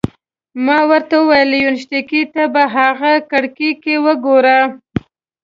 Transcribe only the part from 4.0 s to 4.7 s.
وګوره.